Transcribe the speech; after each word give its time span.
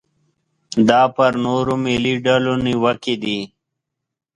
دا 0.89 1.01
پر 1.15 1.31
نورو 1.45 1.73
ملي 1.85 2.13
ډلو 2.25 2.53
نیوکې 2.65 3.15
دي. 3.23 3.39